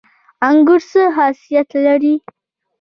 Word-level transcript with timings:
انګور 0.47 0.81
څه 0.91 1.01
خاصیت 1.15 1.69
لري؟ 1.85 2.15